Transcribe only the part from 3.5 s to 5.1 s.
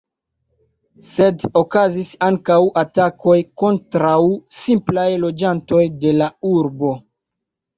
kontraŭ simplaj